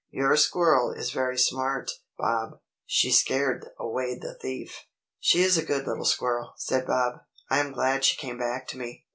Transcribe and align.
Your 0.09 0.35
squirrel 0.35 0.89
is 0.93 1.11
very 1.11 1.37
smart, 1.37 1.91
Bob. 2.17 2.59
She 2.87 3.11
scared 3.11 3.67
away 3.79 4.17
the 4.17 4.33
thief." 4.33 4.85
"She 5.19 5.43
is 5.43 5.59
a 5.59 5.63
good 5.63 5.85
little 5.85 6.05
squirrel," 6.05 6.53
said 6.57 6.87
Bob. 6.87 7.21
"I 7.51 7.59
am 7.59 7.71
glad 7.71 8.03
she 8.03 8.17
came 8.17 8.39
back 8.39 8.67
to 8.69 8.79
me." 8.79 9.05